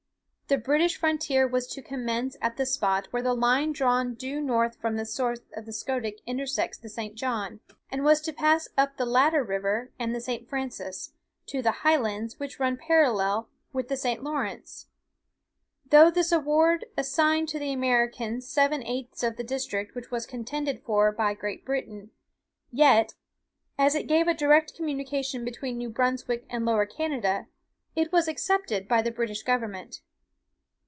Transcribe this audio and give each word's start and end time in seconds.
The 0.47 0.57
British 0.57 0.97
frontier 0.97 1.47
was 1.47 1.65
to 1.67 1.81
commence 1.81 2.35
at 2.41 2.57
the 2.57 2.65
spot 2.65 3.07
where 3.11 3.21
the 3.21 3.33
line 3.33 3.71
drawn 3.71 4.15
due 4.15 4.41
north 4.41 4.75
from 4.81 4.97
the 4.97 5.05
source 5.05 5.39
of 5.55 5.65
the 5.65 5.71
Scoodic 5.71 6.17
intersects 6.25 6.77
the 6.77 6.89
St. 6.89 7.15
John, 7.15 7.61
and 7.89 8.03
was 8.03 8.19
to 8.19 8.33
pass 8.33 8.67
up 8.77 8.97
the 8.97 9.05
latter 9.05 9.45
river 9.45 9.93
and 9.97 10.13
the 10.13 10.19
St. 10.19 10.49
Francis, 10.49 11.13
to 11.45 11.61
the 11.61 11.71
highlands 11.87 12.37
which 12.37 12.59
run 12.59 12.75
parallel 12.75 13.47
with 13.71 13.87
the 13.87 13.95
St. 13.95 14.23
Lawrence. 14.25 14.87
Though 15.85 16.11
this 16.11 16.33
award 16.33 16.83
assigned 16.97 17.47
to 17.47 17.57
the 17.59 17.71
Americans 17.71 18.45
seven 18.45 18.83
eighths 18.83 19.23
of 19.23 19.37
the 19.37 19.45
district 19.45 19.95
which 19.95 20.11
was 20.11 20.25
contended 20.25 20.83
for 20.83 21.13
by 21.13 21.33
Great 21.33 21.63
Britain, 21.63 22.11
yet, 22.73 23.13
as 23.77 23.95
it 23.95 24.03
gave 24.05 24.27
a 24.27 24.33
direct 24.33 24.75
communication 24.75 25.45
between 25.45 25.77
New 25.77 25.89
Brunswick 25.89 26.45
and 26.49 26.65
Lower 26.65 26.85
Canada, 26.85 27.47
it 27.95 28.11
was 28.11 28.27
accepted 28.27 28.89
by 28.89 29.01
the 29.01 29.11
British 29.11 29.43
government. 29.43 30.01